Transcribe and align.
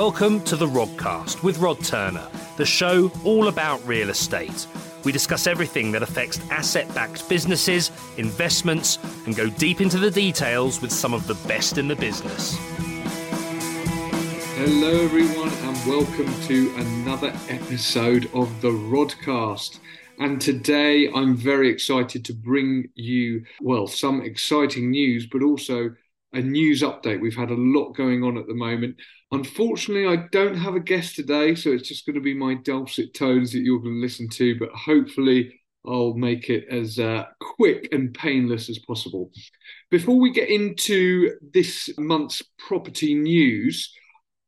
Welcome 0.00 0.42
to 0.44 0.56
the 0.56 0.66
Rodcast 0.66 1.42
with 1.42 1.58
Rod 1.58 1.84
Turner, 1.84 2.26
the 2.56 2.64
show 2.64 3.12
all 3.22 3.48
about 3.48 3.86
real 3.86 4.08
estate. 4.08 4.66
We 5.04 5.12
discuss 5.12 5.46
everything 5.46 5.92
that 5.92 6.02
affects 6.02 6.40
asset 6.48 6.88
backed 6.94 7.28
businesses, 7.28 7.90
investments, 8.16 8.98
and 9.26 9.36
go 9.36 9.50
deep 9.50 9.82
into 9.82 9.98
the 9.98 10.10
details 10.10 10.80
with 10.80 10.90
some 10.90 11.12
of 11.12 11.26
the 11.26 11.34
best 11.46 11.76
in 11.76 11.86
the 11.86 11.96
business. 11.96 12.56
Hello, 14.56 15.02
everyone, 15.02 15.50
and 15.50 15.86
welcome 15.86 16.32
to 16.44 16.74
another 16.76 17.34
episode 17.50 18.30
of 18.32 18.62
the 18.62 18.70
Rodcast. 18.70 19.80
And 20.18 20.40
today 20.40 21.10
I'm 21.14 21.36
very 21.36 21.68
excited 21.68 22.24
to 22.24 22.32
bring 22.32 22.88
you, 22.94 23.44
well, 23.60 23.86
some 23.86 24.22
exciting 24.22 24.92
news, 24.92 25.26
but 25.26 25.42
also 25.42 25.94
a 26.32 26.40
news 26.40 26.82
update. 26.82 27.20
We've 27.20 27.36
had 27.36 27.50
a 27.50 27.54
lot 27.54 27.92
going 27.92 28.22
on 28.22 28.36
at 28.36 28.46
the 28.46 28.54
moment. 28.54 28.96
Unfortunately, 29.32 30.06
I 30.06 30.26
don't 30.32 30.56
have 30.56 30.74
a 30.74 30.80
guest 30.80 31.16
today, 31.16 31.54
so 31.54 31.70
it's 31.70 31.88
just 31.88 32.06
going 32.06 32.14
to 32.14 32.20
be 32.20 32.34
my 32.34 32.54
dulcet 32.54 33.14
tones 33.14 33.52
that 33.52 33.60
you're 33.60 33.80
going 33.80 33.94
to 33.94 34.00
listen 34.00 34.28
to, 34.30 34.58
but 34.58 34.70
hopefully, 34.70 35.60
I'll 35.86 36.14
make 36.14 36.50
it 36.50 36.66
as 36.70 36.98
uh, 36.98 37.24
quick 37.40 37.88
and 37.92 38.12
painless 38.12 38.68
as 38.68 38.78
possible. 38.80 39.30
Before 39.90 40.20
we 40.20 40.30
get 40.30 40.50
into 40.50 41.36
this 41.54 41.88
month's 41.96 42.42
property 42.58 43.14
news, 43.14 43.90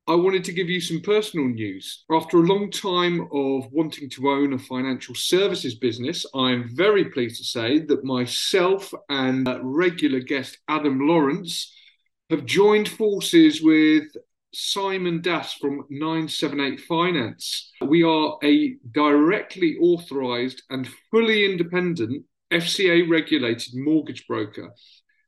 I 0.09 0.17
wanted 0.17 0.43
to 0.45 0.53
give 0.53 0.69
you 0.69 0.81
some 0.81 1.01
personal 1.01 1.47
news. 1.47 2.05
After 2.11 2.39
a 2.39 2.47
long 2.47 2.73
time 2.73 3.29
of 3.33 3.71
wanting 3.71 4.11
to 4.11 4.31
own 4.31 4.53
a 4.53 4.59
financial 4.59 5.15
services 5.15 5.77
business, 5.77 6.27
I'm 6.35 6.75
very 6.75 7.05
pleased 7.05 7.39
to 7.39 7.45
say 7.45 7.79
that 7.79 8.05
myself 8.05 8.93
and 9.09 9.47
uh, 9.47 9.61
regular 9.63 10.19
guest 10.19 10.59
Adam 10.67 11.07
Lawrence 11.07 11.73
have 12.31 12.47
joined 12.47 12.89
forces 12.89 13.63
with 13.63 14.09
Simon 14.53 15.23
Das 15.23 15.55
from 15.55 15.85
978 15.89 16.81
Finance. 16.81 17.71
We 17.87 18.03
are 18.03 18.39
a 18.43 18.75
directly 18.91 19.77
authorized 19.81 20.63
and 20.69 20.89
fully 21.13 21.45
independent 21.45 22.25
FCA 22.53 23.09
regulated 23.09 23.75
mortgage 23.75 24.27
broker. 24.27 24.75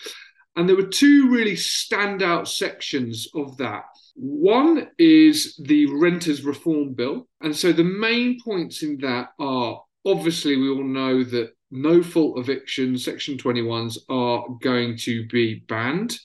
And 0.56 0.68
there 0.68 0.76
were 0.76 0.88
two 0.88 1.30
really 1.30 1.56
standout 1.56 2.48
sections 2.48 3.28
of 3.36 3.58
that. 3.58 3.84
One 4.16 4.90
is 4.98 5.60
the 5.64 5.88
Renters 5.88 6.44
Reform 6.44 6.94
Bill. 6.94 7.28
And 7.42 7.56
so 7.56 7.74
the 7.74 7.84
main 7.84 8.40
points 8.42 8.82
in 8.82 8.98
that 9.00 9.30
are 9.40 9.82
obviously, 10.06 10.56
we 10.56 10.70
all 10.70 10.84
know 10.84 11.24
that 11.24 11.52
no 11.72 12.02
fault 12.02 12.40
evictions, 12.40 13.04
Section 13.04 13.38
21s, 13.38 13.98
are 14.08 14.46
going 14.62 14.98
to 15.00 15.28
be 15.28 15.64
banned. 15.68 16.18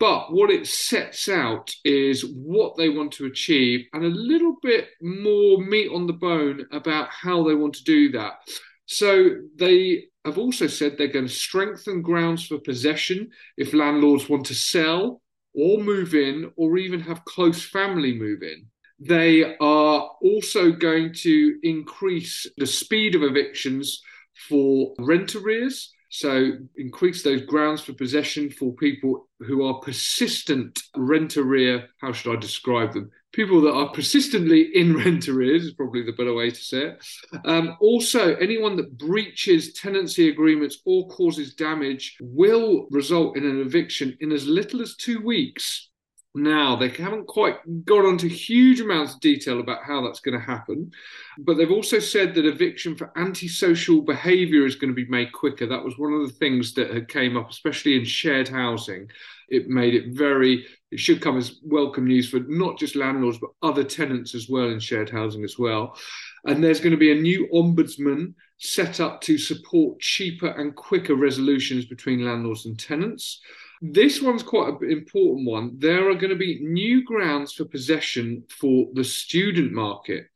But 0.00 0.32
what 0.32 0.50
it 0.50 0.66
sets 0.66 1.28
out 1.28 1.70
is 1.84 2.22
what 2.22 2.76
they 2.76 2.88
want 2.88 3.12
to 3.12 3.26
achieve 3.26 3.86
and 3.92 4.04
a 4.04 4.08
little 4.08 4.56
bit 4.62 4.88
more 5.00 5.62
meat 5.62 5.90
on 5.92 6.06
the 6.06 6.12
bone 6.12 6.66
about 6.72 7.08
how 7.10 7.44
they 7.44 7.54
want 7.54 7.74
to 7.76 7.84
do 7.84 8.10
that. 8.12 8.34
So 8.86 9.36
they 9.56 10.04
have 10.24 10.38
also 10.38 10.66
said 10.66 10.96
they're 10.96 11.08
going 11.08 11.28
to 11.28 11.32
strengthen 11.32 12.02
grounds 12.02 12.46
for 12.46 12.58
possession 12.58 13.30
if 13.56 13.74
landlords 13.74 14.28
want 14.28 14.46
to 14.46 14.54
sell 14.54 15.22
or 15.54 15.78
move 15.78 16.14
in 16.14 16.50
or 16.56 16.76
even 16.78 17.00
have 17.00 17.24
close 17.24 17.64
family 17.64 18.16
move 18.16 18.42
in. 18.42 18.66
They 18.98 19.56
are 19.56 20.10
also 20.22 20.72
going 20.72 21.12
to 21.18 21.58
increase 21.62 22.46
the 22.56 22.66
speed 22.66 23.14
of 23.14 23.22
evictions 23.22 24.00
for 24.48 24.94
rent 24.98 25.34
arrears. 25.34 25.92
So, 26.08 26.52
increase 26.76 27.22
those 27.22 27.42
grounds 27.42 27.82
for 27.82 27.92
possession 27.92 28.50
for 28.50 28.72
people 28.74 29.28
who 29.40 29.66
are 29.66 29.80
persistent 29.80 30.78
rent 30.96 31.36
arrear. 31.36 31.88
How 32.00 32.12
should 32.12 32.34
I 32.34 32.40
describe 32.40 32.94
them? 32.94 33.10
People 33.36 33.60
that 33.60 33.74
are 33.74 33.90
persistently 33.90 34.62
in 34.74 34.96
rent 34.96 35.28
arrears 35.28 35.64
is 35.64 35.74
probably 35.74 36.02
the 36.02 36.12
better 36.12 36.34
way 36.34 36.50
to 36.50 36.56
say 36.56 36.86
it. 36.86 37.04
Um, 37.44 37.76
also, 37.80 38.34
anyone 38.36 38.76
that 38.76 38.96
breaches 38.96 39.74
tenancy 39.74 40.30
agreements 40.30 40.78
or 40.86 41.06
causes 41.08 41.54
damage 41.54 42.16
will 42.20 42.86
result 42.90 43.36
in 43.36 43.44
an 43.44 43.60
eviction 43.60 44.16
in 44.20 44.32
as 44.32 44.46
little 44.46 44.80
as 44.80 44.96
two 44.96 45.20
weeks. 45.20 45.90
Now, 46.36 46.76
they 46.76 46.90
haven't 46.90 47.26
quite 47.26 47.56
got 47.86 48.04
onto 48.04 48.28
huge 48.28 48.80
amounts 48.80 49.14
of 49.14 49.20
detail 49.20 49.58
about 49.58 49.84
how 49.84 50.02
that's 50.02 50.20
going 50.20 50.38
to 50.38 50.44
happen, 50.44 50.90
but 51.38 51.56
they've 51.56 51.70
also 51.70 51.98
said 51.98 52.34
that 52.34 52.44
eviction 52.44 52.94
for 52.94 53.10
antisocial 53.16 54.02
behaviour 54.02 54.66
is 54.66 54.76
going 54.76 54.90
to 54.90 54.94
be 54.94 55.08
made 55.08 55.32
quicker. 55.32 55.66
That 55.66 55.82
was 55.82 55.96
one 55.96 56.12
of 56.12 56.26
the 56.26 56.34
things 56.34 56.74
that 56.74 56.92
had 56.92 57.08
came 57.08 57.38
up, 57.38 57.48
especially 57.48 57.96
in 57.96 58.04
shared 58.04 58.48
housing. 58.48 59.08
It 59.48 59.68
made 59.68 59.94
it 59.94 60.08
very 60.08 60.66
it 60.90 61.00
should 61.00 61.22
come 61.22 61.38
as 61.38 61.58
welcome 61.62 62.06
news 62.06 62.28
for 62.28 62.40
not 62.40 62.78
just 62.78 62.96
landlords 62.96 63.38
but 63.38 63.50
other 63.62 63.84
tenants 63.84 64.34
as 64.34 64.48
well 64.48 64.68
in 64.68 64.78
shared 64.78 65.08
housing 65.08 65.42
as 65.42 65.58
well. 65.58 65.96
And 66.44 66.62
there's 66.62 66.80
going 66.80 66.92
to 66.92 66.98
be 66.98 67.12
a 67.12 67.20
new 67.20 67.48
ombudsman 67.52 68.34
set 68.58 69.00
up 69.00 69.20
to 69.22 69.38
support 69.38 70.00
cheaper 70.00 70.48
and 70.48 70.76
quicker 70.76 71.14
resolutions 71.14 71.86
between 71.86 72.24
landlords 72.24 72.66
and 72.66 72.78
tenants. 72.78 73.40
This 73.82 74.22
one's 74.22 74.42
quite 74.42 74.80
an 74.80 74.90
important 74.90 75.46
one. 75.46 75.78
There 75.78 76.08
are 76.08 76.14
going 76.14 76.30
to 76.30 76.36
be 76.36 76.60
new 76.62 77.04
grounds 77.04 77.52
for 77.52 77.64
possession 77.64 78.44
for 78.48 78.86
the 78.94 79.04
student 79.04 79.72
market. 79.72 80.26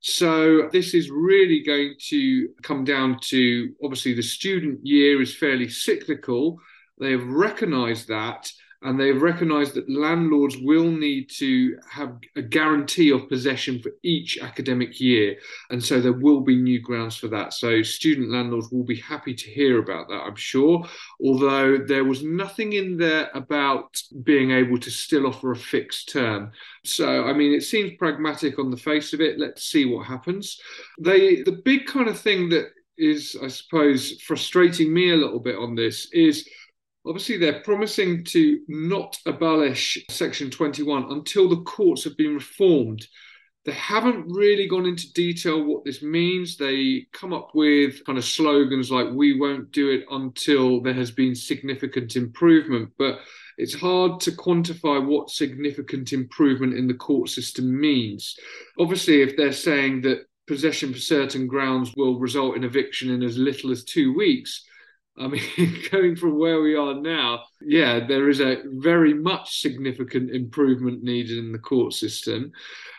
So, 0.00 0.68
this 0.70 0.92
is 0.92 1.10
really 1.10 1.62
going 1.62 1.94
to 2.08 2.50
come 2.62 2.84
down 2.84 3.18
to 3.22 3.74
obviously 3.82 4.12
the 4.12 4.22
student 4.22 4.80
year 4.86 5.20
is 5.22 5.34
fairly 5.34 5.68
cyclical. 5.68 6.60
They 7.00 7.12
have 7.12 7.26
recognized 7.26 8.08
that 8.08 8.52
and 8.84 9.00
they've 9.00 9.20
recognised 9.20 9.74
that 9.74 9.90
landlords 9.90 10.56
will 10.58 10.90
need 10.90 11.28
to 11.30 11.78
have 11.90 12.18
a 12.36 12.42
guarantee 12.42 13.10
of 13.10 13.28
possession 13.28 13.80
for 13.80 13.90
each 14.02 14.38
academic 14.38 15.00
year, 15.00 15.36
and 15.70 15.82
so 15.82 16.00
there 16.00 16.12
will 16.12 16.40
be 16.40 16.54
new 16.54 16.80
grounds 16.80 17.16
for 17.16 17.28
that. 17.28 17.52
So 17.52 17.82
student 17.82 18.30
landlords 18.30 18.70
will 18.70 18.84
be 18.84 18.96
happy 18.96 19.34
to 19.34 19.50
hear 19.50 19.78
about 19.78 20.08
that, 20.08 20.22
I'm 20.22 20.36
sure. 20.36 20.86
Although 21.22 21.78
there 21.78 22.04
was 22.04 22.22
nothing 22.22 22.74
in 22.74 22.96
there 22.96 23.30
about 23.34 24.00
being 24.22 24.50
able 24.52 24.78
to 24.78 24.90
still 24.90 25.26
offer 25.26 25.52
a 25.52 25.56
fixed 25.56 26.10
term. 26.10 26.52
So 26.84 27.24
I 27.24 27.32
mean, 27.32 27.52
it 27.52 27.62
seems 27.62 27.96
pragmatic 27.98 28.58
on 28.58 28.70
the 28.70 28.76
face 28.76 29.12
of 29.12 29.20
it. 29.20 29.38
Let's 29.38 29.64
see 29.64 29.86
what 29.86 30.06
happens. 30.06 30.60
They 31.00 31.42
the 31.42 31.60
big 31.64 31.86
kind 31.86 32.08
of 32.08 32.18
thing 32.18 32.50
that 32.50 32.68
is, 32.96 33.36
I 33.42 33.48
suppose, 33.48 34.20
frustrating 34.22 34.92
me 34.92 35.10
a 35.10 35.16
little 35.16 35.40
bit 35.40 35.56
on 35.56 35.74
this 35.74 36.08
is 36.12 36.48
obviously 37.06 37.36
they're 37.36 37.60
promising 37.60 38.24
to 38.24 38.60
not 38.68 39.16
abolish 39.26 39.98
Section 40.10 40.50
21 40.50 41.12
until 41.12 41.48
the 41.48 41.62
courts 41.62 42.04
have 42.04 42.16
been 42.16 42.34
reformed. 42.34 43.06
They 43.64 43.72
haven't 43.72 44.26
really 44.28 44.68
gone 44.68 44.84
into 44.84 45.12
detail 45.14 45.64
what 45.64 45.84
this 45.84 46.02
means. 46.02 46.56
They 46.56 47.06
come 47.12 47.32
up 47.32 47.54
with 47.54 48.04
kind 48.04 48.18
of 48.18 48.24
slogans 48.24 48.90
like, 48.90 49.08
we 49.10 49.38
won't 49.38 49.72
do 49.72 49.90
it 49.90 50.04
until 50.10 50.82
there 50.82 50.92
has 50.92 51.10
been 51.10 51.34
significant 51.34 52.14
improvement. 52.16 52.90
But 52.98 53.20
it's 53.56 53.74
hard 53.74 54.20
to 54.20 54.32
quantify 54.32 55.02
what 55.04 55.30
significant 55.30 56.12
improvement 56.12 56.74
in 56.74 56.86
the 56.86 56.94
court 56.94 57.30
system 57.30 57.80
means. 57.80 58.36
Obviously, 58.78 59.22
if 59.22 59.34
they're 59.36 59.52
saying 59.52 60.02
that 60.02 60.26
possession 60.46 60.92
for 60.92 60.98
certain 60.98 61.46
grounds 61.46 61.92
will 61.96 62.18
result 62.18 62.56
in 62.56 62.64
eviction 62.64 63.10
in 63.10 63.22
as 63.22 63.38
little 63.38 63.70
as 63.70 63.84
two 63.84 64.14
weeks. 64.14 64.64
I 65.16 65.28
mean, 65.28 65.42
going 65.90 66.16
from 66.16 66.38
where 66.38 66.60
we 66.60 66.74
are 66.74 66.94
now, 66.94 67.44
yeah, 67.60 68.04
there 68.06 68.28
is 68.28 68.40
a 68.40 68.62
very 68.66 69.14
much 69.14 69.60
significant 69.60 70.30
improvement 70.30 71.02
needed 71.02 71.38
in 71.38 71.52
the 71.52 71.58
court 71.58 71.92
system. 71.92 72.52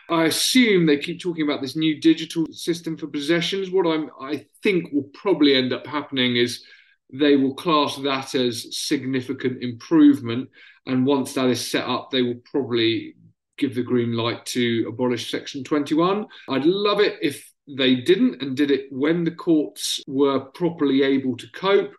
I 0.08 0.24
assume 0.24 0.86
they 0.86 0.98
keep 0.98 1.20
talking 1.20 1.44
about 1.44 1.60
this 1.60 1.76
new 1.76 2.00
digital 2.00 2.46
system 2.52 2.96
for 2.96 3.08
possessions. 3.08 3.70
What 3.70 3.86
I'm, 3.86 4.10
I 4.20 4.46
think 4.62 4.92
will 4.92 5.10
probably 5.14 5.56
end 5.56 5.72
up 5.72 5.86
happening 5.86 6.36
is 6.36 6.64
they 7.12 7.36
will 7.36 7.54
class 7.54 7.96
that 7.96 8.34
as 8.34 8.76
significant 8.76 9.62
improvement. 9.62 10.48
And 10.86 11.04
once 11.06 11.34
that 11.34 11.48
is 11.48 11.68
set 11.68 11.84
up, 11.84 12.10
they 12.10 12.22
will 12.22 12.40
probably 12.50 13.14
give 13.58 13.74
the 13.74 13.82
green 13.82 14.12
light 14.12 14.44
to 14.46 14.86
abolish 14.88 15.30
Section 15.30 15.64
21. 15.64 16.26
I'd 16.48 16.64
love 16.64 17.00
it 17.00 17.18
if 17.20 17.50
they 17.68 17.96
didn't 17.96 18.42
and 18.42 18.56
did 18.56 18.70
it 18.70 18.86
when 18.90 19.24
the 19.24 19.30
courts 19.30 20.00
were 20.06 20.40
properly 20.40 21.02
able 21.02 21.36
to 21.36 21.46
cope. 21.52 21.92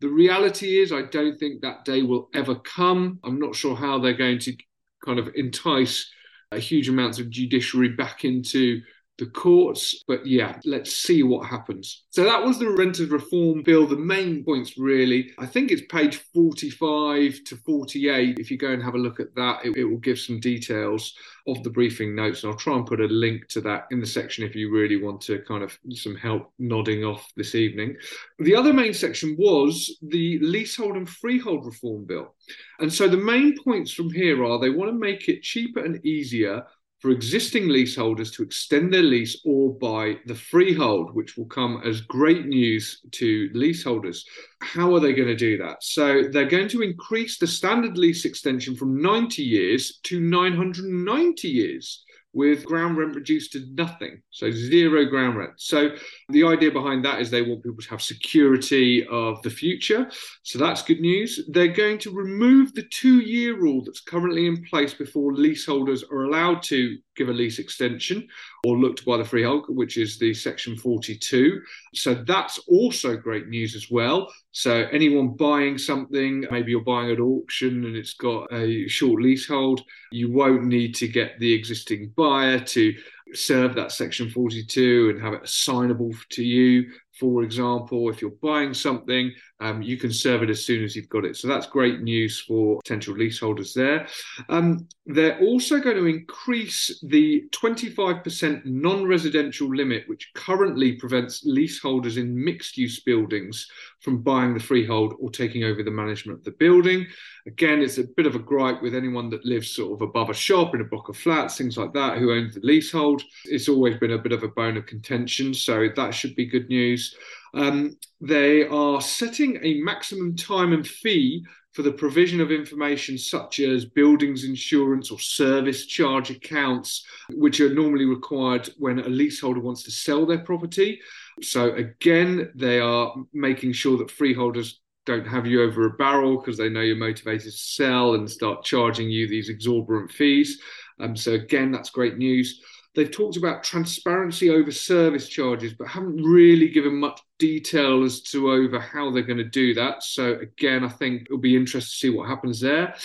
The 0.00 0.08
reality 0.08 0.80
is, 0.80 0.92
I 0.92 1.02
don't 1.02 1.38
think 1.38 1.60
that 1.60 1.84
day 1.84 2.02
will 2.02 2.28
ever 2.34 2.54
come. 2.54 3.18
I'm 3.24 3.40
not 3.40 3.56
sure 3.56 3.74
how 3.74 3.98
they're 3.98 4.12
going 4.12 4.38
to 4.40 4.56
kind 5.04 5.18
of 5.18 5.28
entice 5.34 6.08
a 6.52 6.58
huge 6.58 6.88
amounts 6.88 7.18
of 7.18 7.30
judiciary 7.30 7.90
back 7.90 8.24
into 8.24 8.80
the 9.18 9.26
courts. 9.26 10.02
But 10.06 10.24
yeah, 10.26 10.58
let's 10.64 10.96
see 10.96 11.22
what 11.22 11.46
happens. 11.46 12.04
So 12.10 12.24
that 12.24 12.42
was 12.42 12.58
the 12.58 12.70
renters 12.70 13.10
reform 13.10 13.62
bill. 13.62 13.86
The 13.86 13.96
main 13.96 14.44
points, 14.44 14.78
really, 14.78 15.32
I 15.38 15.46
think 15.46 15.70
it's 15.70 15.82
page 15.90 16.16
45 16.34 17.40
to 17.44 17.56
48. 17.56 18.38
If 18.38 18.50
you 18.50 18.56
go 18.56 18.70
and 18.70 18.82
have 18.82 18.94
a 18.94 18.98
look 18.98 19.20
at 19.20 19.34
that, 19.34 19.64
it, 19.64 19.76
it 19.76 19.84
will 19.84 19.98
give 19.98 20.18
some 20.18 20.40
details 20.40 21.14
of 21.48 21.62
the 21.62 21.70
briefing 21.70 22.14
notes. 22.14 22.42
And 22.42 22.52
I'll 22.52 22.58
try 22.58 22.76
and 22.76 22.86
put 22.86 23.00
a 23.00 23.06
link 23.06 23.48
to 23.48 23.60
that 23.62 23.86
in 23.90 24.00
the 24.00 24.06
section 24.06 24.44
if 24.44 24.54
you 24.54 24.70
really 24.70 25.02
want 25.02 25.20
to 25.22 25.40
kind 25.40 25.62
of 25.62 25.76
some 25.90 26.14
help 26.14 26.52
nodding 26.58 27.04
off 27.04 27.28
this 27.36 27.54
evening. 27.54 27.96
The 28.38 28.54
other 28.54 28.72
main 28.72 28.94
section 28.94 29.34
was 29.38 29.98
the 30.02 30.38
leasehold 30.40 30.96
and 30.96 31.08
freehold 31.08 31.66
reform 31.66 32.04
bill. 32.04 32.34
And 32.80 32.92
so 32.92 33.08
the 33.08 33.16
main 33.16 33.56
points 33.62 33.92
from 33.92 34.10
here 34.10 34.44
are 34.44 34.58
they 34.58 34.70
want 34.70 34.90
to 34.90 34.98
make 34.98 35.28
it 35.28 35.42
cheaper 35.42 35.84
and 35.84 36.04
easier 36.04 36.64
for 36.98 37.10
existing 37.10 37.68
leaseholders 37.68 38.30
to 38.32 38.42
extend 38.42 38.92
their 38.92 39.02
lease 39.02 39.40
or 39.44 39.72
buy 39.74 40.18
the 40.26 40.34
freehold, 40.34 41.14
which 41.14 41.36
will 41.36 41.46
come 41.46 41.80
as 41.84 42.00
great 42.00 42.46
news 42.46 43.00
to 43.12 43.50
leaseholders. 43.54 44.24
How 44.60 44.94
are 44.94 45.00
they 45.00 45.12
going 45.12 45.28
to 45.28 45.36
do 45.36 45.56
that? 45.58 45.82
So 45.82 46.24
they're 46.24 46.46
going 46.46 46.68
to 46.68 46.82
increase 46.82 47.38
the 47.38 47.46
standard 47.46 47.96
lease 47.96 48.24
extension 48.24 48.74
from 48.74 49.00
90 49.00 49.42
years 49.42 50.00
to 50.04 50.20
990 50.20 51.48
years 51.48 52.04
with 52.32 52.64
ground 52.64 52.96
rent 52.96 53.14
reduced 53.14 53.52
to 53.52 53.64
nothing, 53.72 54.20
so 54.30 54.50
zero 54.50 55.04
ground 55.06 55.36
rent. 55.38 55.52
So 55.56 55.90
the 56.28 56.44
idea 56.44 56.70
behind 56.70 57.04
that 57.04 57.20
is 57.20 57.30
they 57.30 57.42
want 57.42 57.62
people 57.62 57.82
to 57.82 57.90
have 57.90 58.02
security 58.02 59.06
of 59.06 59.40
the 59.42 59.50
future. 59.50 60.10
So 60.42 60.58
that's 60.58 60.82
good 60.82 61.00
news. 61.00 61.40
They're 61.48 61.68
going 61.68 61.98
to 61.98 62.10
remove 62.10 62.74
the 62.74 62.86
two 62.90 63.20
year 63.20 63.58
rule 63.58 63.82
that's 63.84 64.00
currently 64.00 64.46
in 64.46 64.64
place 64.64 64.94
before 64.94 65.34
leaseholders 65.34 66.04
are 66.04 66.24
allowed 66.24 66.62
to 66.64 66.98
give 67.18 67.28
a 67.28 67.32
lease 67.32 67.58
extension 67.58 68.26
or 68.64 68.78
look 68.78 68.96
to 68.96 69.04
buy 69.04 69.16
the 69.16 69.24
freehold, 69.24 69.66
which 69.68 69.98
is 69.98 70.18
the 70.18 70.32
section 70.32 70.76
42. 70.76 71.60
So 71.94 72.14
that's 72.14 72.58
also 72.68 73.16
great 73.16 73.48
news 73.48 73.74
as 73.74 73.90
well. 73.90 74.32
So 74.52 74.86
anyone 74.92 75.34
buying 75.36 75.76
something, 75.76 76.46
maybe 76.50 76.70
you're 76.70 76.80
buying 76.80 77.10
at 77.10 77.20
auction 77.20 77.84
and 77.84 77.96
it's 77.96 78.14
got 78.14 78.52
a 78.52 78.88
short 78.88 79.20
leasehold, 79.20 79.82
you 80.12 80.32
won't 80.32 80.64
need 80.64 80.94
to 80.96 81.08
get 81.08 81.38
the 81.38 81.52
existing 81.52 82.12
buyer 82.16 82.60
to 82.60 82.94
serve 83.34 83.74
that 83.74 83.92
section 83.92 84.30
42 84.30 85.10
and 85.10 85.22
have 85.22 85.34
it 85.34 85.44
assignable 85.44 86.12
to 86.30 86.42
you 86.42 86.90
for 87.18 87.42
example, 87.42 88.08
if 88.10 88.22
you're 88.22 88.30
buying 88.42 88.72
something, 88.72 89.32
um, 89.60 89.82
you 89.82 89.96
can 89.96 90.12
serve 90.12 90.42
it 90.42 90.50
as 90.50 90.64
soon 90.64 90.84
as 90.84 90.94
you've 90.94 91.08
got 91.08 91.24
it. 91.24 91.36
So 91.36 91.48
that's 91.48 91.66
great 91.66 92.00
news 92.00 92.40
for 92.40 92.80
potential 92.82 93.14
leaseholders 93.14 93.74
there. 93.74 94.06
Um, 94.48 94.86
they're 95.06 95.38
also 95.40 95.80
going 95.80 95.96
to 95.96 96.06
increase 96.06 97.00
the 97.02 97.48
25% 97.50 98.64
non 98.66 99.06
residential 99.06 99.74
limit, 99.74 100.04
which 100.06 100.30
currently 100.34 100.92
prevents 100.92 101.44
leaseholders 101.44 102.18
in 102.18 102.44
mixed 102.44 102.76
use 102.76 103.00
buildings 103.00 103.66
from 104.00 104.22
buying 104.22 104.54
the 104.54 104.60
freehold 104.60 105.14
or 105.18 105.30
taking 105.30 105.64
over 105.64 105.82
the 105.82 105.90
management 105.90 106.38
of 106.38 106.44
the 106.44 106.52
building. 106.52 107.06
Again, 107.46 107.80
it's 107.80 107.98
a 107.98 108.04
bit 108.04 108.26
of 108.26 108.34
a 108.34 108.40
gripe 108.40 108.82
with 108.82 108.94
anyone 108.94 109.30
that 109.30 109.44
lives 109.44 109.70
sort 109.70 109.92
of 109.92 110.02
above 110.02 110.30
a 110.30 110.34
shop 110.34 110.74
in 110.74 110.82
a 110.82 110.84
block 110.84 111.08
of 111.08 111.16
flats, 111.16 111.56
things 111.56 111.78
like 111.78 111.94
that, 111.94 112.18
who 112.18 112.32
owns 112.32 112.54
the 112.54 112.60
leasehold. 112.60 113.22
It's 113.46 113.68
always 113.68 113.96
been 113.96 114.12
a 114.12 114.18
bit 114.18 114.32
of 114.32 114.42
a 114.42 114.48
bone 114.48 114.76
of 114.76 114.86
contention. 114.86 115.54
So 115.54 115.88
that 115.96 116.14
should 116.14 116.36
be 116.36 116.46
good 116.46 116.68
news. 116.68 117.16
Um, 117.54 117.96
they 118.20 118.66
are 118.66 119.00
setting 119.00 119.58
a 119.62 119.80
maximum 119.80 120.36
time 120.36 120.72
and 120.72 120.86
fee 120.86 121.44
for 121.72 121.82
the 121.82 121.92
provision 121.92 122.40
of 122.40 122.50
information 122.50 123.16
such 123.16 123.60
as 123.60 123.84
buildings 123.84 124.44
insurance 124.44 125.10
or 125.10 125.18
service 125.20 125.86
charge 125.86 126.30
accounts, 126.30 127.06
which 127.30 127.60
are 127.60 127.72
normally 127.72 128.04
required 128.04 128.68
when 128.78 128.98
a 128.98 129.08
leaseholder 129.08 129.60
wants 129.60 129.84
to 129.84 129.90
sell 129.90 130.26
their 130.26 130.40
property. 130.40 131.00
So, 131.40 131.74
again, 131.74 132.50
they 132.54 132.80
are 132.80 133.14
making 133.32 133.74
sure 133.74 133.96
that 133.98 134.10
freeholders 134.10 134.80
don't 135.06 135.26
have 135.26 135.46
you 135.46 135.62
over 135.62 135.86
a 135.86 135.92
barrel 135.92 136.38
because 136.38 136.58
they 136.58 136.68
know 136.68 136.80
you're 136.80 136.96
motivated 136.96 137.52
to 137.52 137.52
sell 137.52 138.14
and 138.14 138.28
start 138.28 138.64
charging 138.64 139.08
you 139.08 139.28
these 139.28 139.48
exorbitant 139.48 140.10
fees. 140.10 140.60
Um, 140.98 141.14
so, 141.14 141.34
again, 141.34 141.70
that's 141.70 141.90
great 141.90 142.18
news. 142.18 142.60
They've 142.98 143.08
talked 143.08 143.36
about 143.36 143.62
transparency 143.62 144.50
over 144.50 144.72
service 144.72 145.28
charges, 145.28 145.72
but 145.72 145.86
haven't 145.86 146.20
really 146.20 146.68
given 146.68 146.96
much 146.96 147.20
detail 147.38 148.02
as 148.02 148.22
to 148.22 148.50
over 148.50 148.80
how 148.80 149.12
they're 149.12 149.22
going 149.22 149.38
to 149.38 149.44
do 149.44 149.72
that. 149.74 150.02
So 150.02 150.32
again, 150.40 150.82
I 150.82 150.88
think 150.88 151.22
it'll 151.26 151.38
be 151.38 151.54
interesting 151.54 151.92
to 151.92 151.96
see 151.96 152.10
what 152.10 152.28
happens 152.28 152.60
there. 152.60 152.96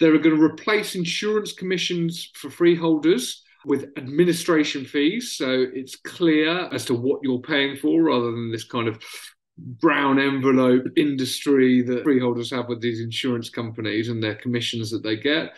They're 0.00 0.16
going 0.16 0.36
to 0.36 0.42
replace 0.42 0.94
insurance 0.94 1.52
commissions 1.52 2.30
for 2.34 2.48
freeholders 2.48 3.42
with 3.66 3.90
administration 3.98 4.86
fees. 4.86 5.32
So 5.32 5.66
it's 5.74 5.96
clear 5.96 6.70
as 6.72 6.86
to 6.86 6.94
what 6.94 7.20
you're 7.22 7.38
paying 7.42 7.76
for 7.76 8.04
rather 8.04 8.30
than 8.30 8.50
this 8.50 8.64
kind 8.64 8.88
of 8.88 9.04
brown 9.58 10.18
envelope 10.18 10.86
industry 10.96 11.82
that 11.82 12.04
freeholders 12.04 12.50
have 12.52 12.68
with 12.68 12.80
these 12.80 13.00
insurance 13.00 13.50
companies 13.50 14.08
and 14.08 14.22
their 14.22 14.34
commissions 14.34 14.90
that 14.92 15.02
they 15.02 15.16
get. 15.16 15.52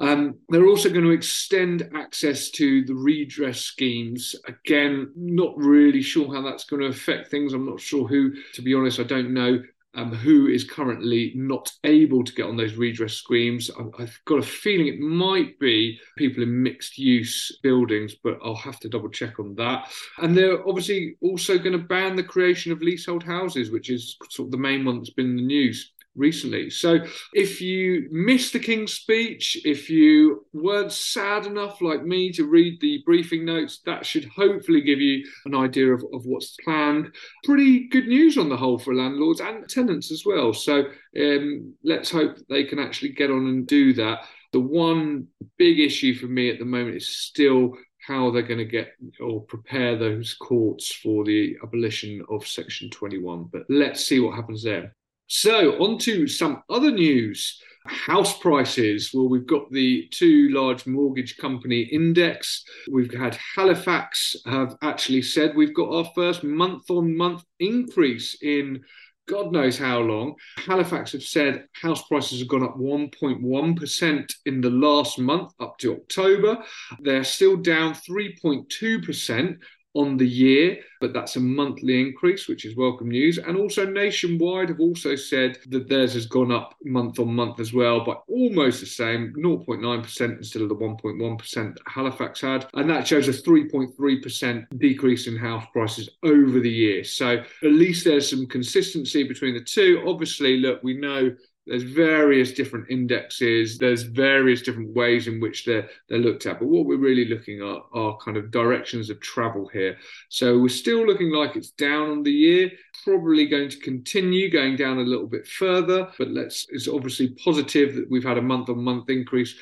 Um, 0.00 0.38
they're 0.48 0.66
also 0.66 0.88
going 0.88 1.04
to 1.04 1.10
extend 1.10 1.88
access 1.94 2.50
to 2.52 2.84
the 2.84 2.94
redress 2.94 3.60
schemes. 3.60 4.34
Again, 4.48 5.12
not 5.14 5.56
really 5.56 6.02
sure 6.02 6.34
how 6.34 6.42
that's 6.42 6.64
going 6.64 6.80
to 6.80 6.88
affect 6.88 7.30
things. 7.30 7.52
I'm 7.52 7.66
not 7.66 7.80
sure 7.80 8.08
who, 8.08 8.32
to 8.54 8.62
be 8.62 8.74
honest, 8.74 8.98
I 8.98 9.04
don't 9.04 9.34
know 9.34 9.62
um, 9.94 10.12
who 10.14 10.46
is 10.46 10.64
currently 10.64 11.32
not 11.34 11.70
able 11.84 12.22
to 12.24 12.32
get 12.32 12.46
on 12.46 12.56
those 12.56 12.74
redress 12.74 13.14
schemes. 13.14 13.70
I've 13.98 14.18
got 14.24 14.38
a 14.38 14.42
feeling 14.42 14.86
it 14.86 15.00
might 15.00 15.58
be 15.58 15.98
people 16.16 16.42
in 16.42 16.62
mixed 16.62 16.96
use 16.96 17.58
buildings, 17.62 18.14
but 18.22 18.38
I'll 18.42 18.54
have 18.54 18.78
to 18.80 18.88
double 18.88 19.08
check 19.08 19.38
on 19.38 19.54
that. 19.56 19.90
And 20.18 20.36
they're 20.36 20.66
obviously 20.66 21.16
also 21.20 21.58
going 21.58 21.72
to 21.72 21.78
ban 21.78 22.16
the 22.16 22.22
creation 22.22 22.72
of 22.72 22.82
leasehold 22.82 23.24
houses, 23.24 23.70
which 23.70 23.90
is 23.90 24.16
sort 24.30 24.46
of 24.46 24.52
the 24.52 24.58
main 24.58 24.84
one 24.84 24.98
that's 24.98 25.10
been 25.10 25.30
in 25.30 25.36
the 25.36 25.42
news. 25.42 25.92
Recently. 26.16 26.70
So 26.70 26.98
if 27.32 27.60
you 27.60 28.08
missed 28.10 28.52
the 28.52 28.58
King's 28.58 28.92
speech, 28.92 29.60
if 29.64 29.88
you 29.88 30.46
weren't 30.52 30.92
sad 30.92 31.46
enough 31.46 31.80
like 31.80 32.04
me 32.04 32.32
to 32.32 32.46
read 32.46 32.80
the 32.80 33.02
briefing 33.04 33.44
notes, 33.44 33.80
that 33.86 34.04
should 34.04 34.24
hopefully 34.24 34.80
give 34.80 35.00
you 35.00 35.24
an 35.44 35.54
idea 35.54 35.92
of, 35.92 36.02
of 36.12 36.24
what's 36.24 36.56
planned. 36.64 37.14
Pretty 37.44 37.88
good 37.88 38.08
news 38.08 38.38
on 38.38 38.48
the 38.48 38.56
whole 38.56 38.78
for 38.78 38.94
landlords 38.94 39.40
and 39.40 39.68
tenants 39.68 40.10
as 40.10 40.24
well. 40.26 40.52
So 40.52 40.84
um, 41.18 41.74
let's 41.84 42.10
hope 42.10 42.36
they 42.48 42.64
can 42.64 42.78
actually 42.78 43.10
get 43.10 43.30
on 43.30 43.46
and 43.46 43.66
do 43.66 43.92
that. 43.94 44.20
The 44.52 44.60
one 44.60 45.28
big 45.58 45.78
issue 45.78 46.14
for 46.14 46.26
me 46.26 46.50
at 46.50 46.58
the 46.58 46.64
moment 46.64 46.96
is 46.96 47.08
still 47.08 47.74
how 48.06 48.30
they're 48.30 48.42
going 48.42 48.58
to 48.58 48.64
get 48.64 48.94
or 49.20 49.42
prepare 49.42 49.96
those 49.96 50.34
courts 50.34 50.92
for 50.92 51.24
the 51.24 51.56
abolition 51.62 52.24
of 52.28 52.46
Section 52.46 52.90
21. 52.90 53.48
But 53.52 53.62
let's 53.68 54.04
see 54.04 54.18
what 54.18 54.34
happens 54.34 54.64
there. 54.64 54.96
So, 55.32 55.80
on 55.80 55.96
to 55.98 56.26
some 56.26 56.64
other 56.68 56.90
news. 56.90 57.62
House 57.86 58.36
prices. 58.40 59.12
Well, 59.14 59.28
we've 59.28 59.46
got 59.46 59.70
the 59.70 60.08
two 60.10 60.48
large 60.48 60.86
mortgage 60.88 61.36
company 61.36 61.82
index. 61.82 62.64
We've 62.90 63.14
had 63.14 63.38
Halifax 63.54 64.34
have 64.44 64.76
actually 64.82 65.22
said 65.22 65.54
we've 65.54 65.72
got 65.72 65.94
our 65.94 66.10
first 66.16 66.42
month 66.42 66.90
on 66.90 67.16
month 67.16 67.44
increase 67.60 68.42
in 68.42 68.82
God 69.28 69.52
knows 69.52 69.78
how 69.78 70.00
long. 70.00 70.34
Halifax 70.66 71.12
have 71.12 71.22
said 71.22 71.68
house 71.74 72.02
prices 72.08 72.40
have 72.40 72.48
gone 72.48 72.64
up 72.64 72.76
1.1% 72.76 74.32
in 74.46 74.60
the 74.60 74.70
last 74.70 75.20
month 75.20 75.52
up 75.60 75.78
to 75.78 75.92
October. 75.92 76.58
They're 76.98 77.22
still 77.22 77.56
down 77.56 77.94
3.2% 77.94 79.58
on 79.94 80.16
the 80.16 80.26
year, 80.26 80.78
but 81.00 81.12
that's 81.12 81.36
a 81.36 81.40
monthly 81.40 82.00
increase, 82.00 82.46
which 82.46 82.64
is 82.64 82.76
welcome 82.76 83.08
news. 83.08 83.38
And 83.38 83.56
also, 83.56 83.84
Nationwide 83.84 84.68
have 84.68 84.80
also 84.80 85.16
said 85.16 85.58
that 85.68 85.88
theirs 85.88 86.14
has 86.14 86.26
gone 86.26 86.52
up 86.52 86.74
month 86.84 87.18
on 87.18 87.34
month 87.34 87.58
as 87.58 87.72
well, 87.72 88.04
by 88.04 88.14
almost 88.28 88.80
the 88.80 88.86
same 88.86 89.32
0.9% 89.36 90.38
instead 90.38 90.62
of 90.62 90.68
the 90.68 90.76
1.1% 90.76 91.54
that 91.54 91.82
Halifax 91.86 92.40
had. 92.40 92.66
And 92.74 92.88
that 92.88 93.06
shows 93.06 93.28
a 93.28 93.32
3.3% 93.32 94.78
decrease 94.78 95.26
in 95.26 95.36
house 95.36 95.64
prices 95.72 96.10
over 96.22 96.60
the 96.60 96.70
year. 96.70 97.02
So 97.02 97.38
at 97.38 97.44
least 97.62 98.04
there's 98.04 98.30
some 98.30 98.46
consistency 98.46 99.24
between 99.24 99.54
the 99.54 99.64
two. 99.64 100.04
Obviously, 100.06 100.58
look, 100.58 100.82
we 100.82 100.94
know 100.94 101.34
there's 101.66 101.82
various 101.82 102.52
different 102.52 102.86
indexes. 102.90 103.78
There's 103.78 104.02
various 104.02 104.62
different 104.62 104.94
ways 104.94 105.28
in 105.28 105.40
which 105.40 105.64
they're 105.64 105.88
they're 106.08 106.18
looked 106.18 106.46
at 106.46 106.58
but 106.58 106.68
what 106.68 106.86
we're 106.86 106.96
really 106.96 107.26
looking 107.26 107.60
at 107.60 107.82
are 107.92 108.16
kind 108.18 108.36
of 108.36 108.50
directions 108.50 109.10
of 109.10 109.20
travel 109.20 109.68
here. 109.72 109.96
So 110.28 110.58
we're 110.58 110.68
still 110.68 111.06
looking 111.06 111.32
like 111.32 111.56
it's 111.56 111.70
down 111.70 112.10
on 112.10 112.22
the 112.22 112.32
year 112.32 112.70
probably 113.04 113.46
going 113.46 113.68
to 113.68 113.78
continue 113.78 114.50
going 114.50 114.76
down 114.76 114.98
a 114.98 115.02
little 115.02 115.26
bit 115.26 115.46
further 115.46 116.10
but 116.18 116.28
let's 116.28 116.66
it's 116.70 116.88
obviously 116.88 117.28
positive 117.42 117.94
that 117.94 118.10
we've 118.10 118.24
had 118.24 118.36
a 118.36 118.42
month 118.42 118.68
on 118.68 118.82
month 118.82 119.08
increase 119.08 119.54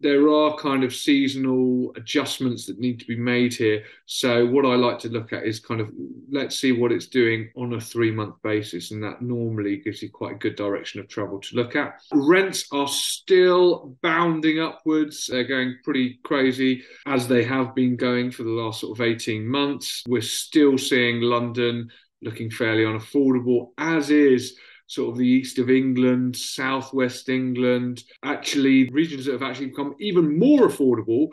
there 0.00 0.28
are 0.28 0.56
kind 0.56 0.84
of 0.84 0.94
seasonal 0.94 1.92
adjustments 1.96 2.66
that 2.66 2.78
need 2.78 2.98
to 3.00 3.06
be 3.06 3.16
made 3.16 3.54
here. 3.54 3.84
So 4.06 4.46
what 4.46 4.66
I 4.66 4.74
like 4.74 4.98
to 5.00 5.08
look 5.08 5.32
at 5.32 5.44
is 5.44 5.60
kind 5.60 5.80
of 5.80 5.90
let's 6.30 6.58
see 6.58 6.72
what 6.72 6.92
it's 6.92 7.06
doing 7.06 7.50
on 7.56 7.74
a 7.74 7.80
three 7.80 8.10
month 8.10 8.36
basis, 8.42 8.90
and 8.90 9.02
that 9.02 9.22
normally 9.22 9.78
gives 9.78 10.02
you 10.02 10.10
quite 10.10 10.34
a 10.34 10.38
good 10.38 10.56
direction 10.56 11.00
of 11.00 11.08
travel 11.08 11.40
to 11.40 11.56
look 11.56 11.76
at. 11.76 12.00
Rents 12.12 12.66
are 12.72 12.88
still 12.88 13.96
bounding 14.02 14.60
upwards; 14.60 15.26
they're 15.26 15.44
going 15.44 15.76
pretty 15.84 16.18
crazy 16.24 16.84
as 17.06 17.28
they 17.28 17.44
have 17.44 17.74
been 17.74 17.96
going 17.96 18.30
for 18.30 18.42
the 18.42 18.50
last 18.50 18.80
sort 18.80 18.98
of 18.98 19.04
eighteen 19.04 19.46
months. 19.46 20.02
We're 20.08 20.22
still 20.22 20.78
seeing 20.78 21.20
London 21.20 21.90
looking 22.22 22.50
fairly 22.50 22.84
unaffordable, 22.84 23.72
as 23.78 24.10
is 24.10 24.56
sort 24.86 25.10
of 25.10 25.18
the 25.18 25.26
east 25.26 25.58
of 25.58 25.70
England, 25.70 26.36
southwest 26.36 27.28
England. 27.28 28.04
Actually, 28.22 28.88
regions 28.90 29.26
that 29.26 29.32
have 29.32 29.42
actually 29.42 29.66
become 29.66 29.94
even 29.98 30.38
more 30.38 30.68
affordable 30.68 31.28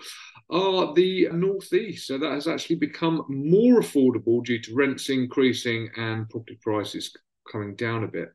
are 0.49 0.93
the 0.93 1.29
northeast. 1.31 2.07
So 2.07 2.17
that 2.17 2.31
has 2.31 2.47
actually 2.47 2.77
become 2.77 3.25
more 3.27 3.79
affordable 3.79 4.43
due 4.43 4.61
to 4.61 4.75
rents 4.75 5.09
increasing 5.09 5.89
and 5.97 6.29
property 6.29 6.57
prices 6.61 7.15
coming 7.51 7.75
down 7.75 8.03
a 8.03 8.07
bit. 8.07 8.29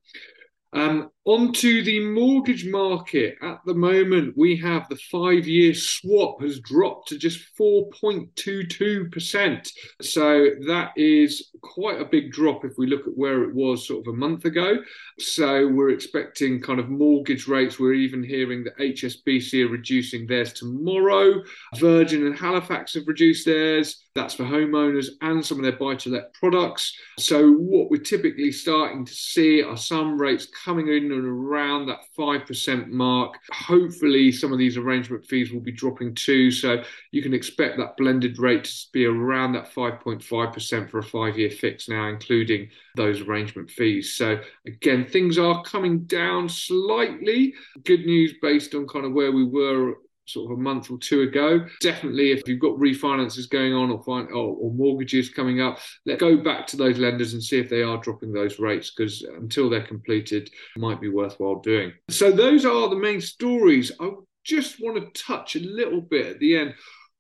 Um, 0.72 1.10
onto 1.28 1.84
the 1.84 2.00
mortgage 2.00 2.66
market. 2.66 3.36
At 3.42 3.60
the 3.66 3.74
moment, 3.74 4.32
we 4.34 4.56
have 4.56 4.88
the 4.88 4.96
five 5.12 5.46
year 5.46 5.74
swap 5.74 6.40
has 6.40 6.58
dropped 6.60 7.08
to 7.08 7.18
just 7.18 7.54
4.22%. 7.54 9.68
So 10.00 10.46
that 10.66 10.92
is 10.96 11.50
quite 11.60 12.00
a 12.00 12.06
big 12.06 12.32
drop 12.32 12.64
if 12.64 12.78
we 12.78 12.86
look 12.86 13.06
at 13.06 13.14
where 13.14 13.44
it 13.44 13.54
was 13.54 13.86
sort 13.86 14.06
of 14.06 14.14
a 14.14 14.16
month 14.16 14.46
ago. 14.46 14.78
So 15.18 15.68
we're 15.68 15.90
expecting 15.90 16.62
kind 16.62 16.80
of 16.80 16.88
mortgage 16.88 17.46
rates. 17.46 17.78
We're 17.78 17.92
even 17.92 18.22
hearing 18.22 18.64
that 18.64 18.78
HSBC 18.78 19.66
are 19.66 19.70
reducing 19.70 20.26
theirs 20.26 20.54
tomorrow. 20.54 21.42
Virgin 21.76 22.26
and 22.26 22.38
Halifax 22.38 22.94
have 22.94 23.06
reduced 23.06 23.44
theirs. 23.44 24.02
That's 24.14 24.34
for 24.34 24.44
homeowners 24.44 25.08
and 25.20 25.44
some 25.44 25.58
of 25.58 25.64
their 25.64 25.76
buy 25.76 25.96
to 25.96 26.08
let 26.08 26.32
products. 26.32 26.96
So 27.18 27.52
what 27.52 27.90
we're 27.90 28.00
typically 28.00 28.50
starting 28.50 29.04
to 29.04 29.12
see 29.12 29.62
are 29.62 29.76
some 29.76 30.18
rates 30.18 30.48
coming 30.64 30.88
in 30.88 31.17
and 31.18 31.26
around 31.26 31.86
that 31.86 32.00
5% 32.18 32.88
mark. 32.88 33.34
Hopefully, 33.52 34.32
some 34.32 34.52
of 34.52 34.58
these 34.58 34.76
arrangement 34.76 35.24
fees 35.26 35.52
will 35.52 35.60
be 35.60 35.72
dropping 35.72 36.14
too. 36.14 36.50
So 36.50 36.82
you 37.10 37.22
can 37.22 37.34
expect 37.34 37.76
that 37.78 37.96
blended 37.96 38.38
rate 38.38 38.64
to 38.64 38.86
be 38.92 39.04
around 39.04 39.52
that 39.52 39.72
5.5% 39.74 40.90
for 40.90 40.98
a 40.98 41.02
five 41.02 41.38
year 41.38 41.50
fix 41.50 41.88
now, 41.88 42.08
including 42.08 42.68
those 42.96 43.20
arrangement 43.20 43.70
fees. 43.70 44.14
So 44.14 44.40
again, 44.66 45.06
things 45.06 45.38
are 45.38 45.62
coming 45.62 46.04
down 46.04 46.48
slightly. 46.48 47.54
Good 47.84 48.06
news 48.06 48.34
based 48.40 48.74
on 48.74 48.88
kind 48.88 49.04
of 49.04 49.12
where 49.12 49.32
we 49.32 49.44
were 49.44 49.96
sort 50.28 50.50
of 50.50 50.58
a 50.58 50.60
month 50.60 50.90
or 50.90 50.98
two 50.98 51.22
ago. 51.22 51.66
Definitely, 51.80 52.32
if 52.32 52.46
you've 52.46 52.60
got 52.60 52.78
refinances 52.78 53.48
going 53.48 53.74
on 53.74 53.90
or, 53.90 54.02
or, 54.06 54.56
or 54.56 54.72
mortgages 54.72 55.28
coming 55.30 55.60
up, 55.60 55.78
let 56.06 56.18
go 56.18 56.36
back 56.36 56.66
to 56.68 56.76
those 56.76 56.98
lenders 56.98 57.32
and 57.32 57.42
see 57.42 57.58
if 57.58 57.68
they 57.68 57.82
are 57.82 57.98
dropping 57.98 58.32
those 58.32 58.58
rates 58.58 58.90
because 58.90 59.22
until 59.22 59.68
they're 59.70 59.86
completed, 59.86 60.50
might 60.76 61.00
be 61.00 61.08
worthwhile 61.08 61.60
doing. 61.60 61.92
So 62.10 62.30
those 62.30 62.64
are 62.64 62.88
the 62.88 62.96
main 62.96 63.20
stories. 63.20 63.92
I 64.00 64.10
just 64.44 64.80
want 64.80 64.96
to 64.96 65.22
touch 65.22 65.56
a 65.56 65.60
little 65.60 66.00
bit 66.00 66.26
at 66.26 66.38
the 66.38 66.56
end 66.56 66.74